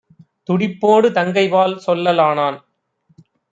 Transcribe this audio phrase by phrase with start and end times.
[0.49, 2.59] துடிப்போடு தங்கைபால் சொல்ல லானான்;